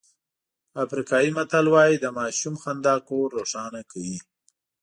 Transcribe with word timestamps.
افریقایي 0.83 1.29
متل 1.37 1.65
وایي 1.73 1.95
د 1.99 2.05
ماشوم 2.17 2.55
خندا 2.63 2.95
کور 3.09 3.27
روښانه 3.37 3.81
کوي. 3.91 4.17